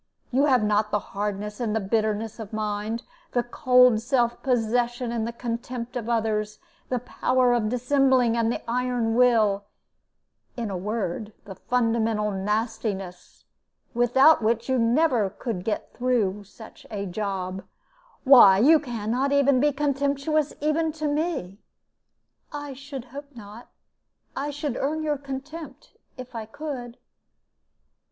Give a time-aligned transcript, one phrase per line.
[0.31, 3.03] You have not the hardness and bitterness of mind,
[3.33, 6.57] the cold self possession and contempt of others,
[6.89, 9.65] the power of dissembling and the iron will
[10.57, 13.45] in a word, the fundamental nastiness,
[13.93, 17.63] without which you never could get through such a job.
[18.23, 21.59] Why, you can not be contemptuous even to me!"
[22.51, 23.69] "I should hope not.
[24.35, 26.97] I should earn your contempt, if I could."